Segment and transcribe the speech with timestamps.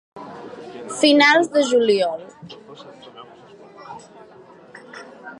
[0.99, 2.23] Finals de juliol.